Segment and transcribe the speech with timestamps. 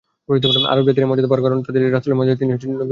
[0.73, 2.79] আরব জাতির এ মর্যাদা পাওয়ার কারণ হচ্ছে তাদের রাসূলের মর্যাদা যিনি হচ্ছেন নবীকুল শিরোমণি।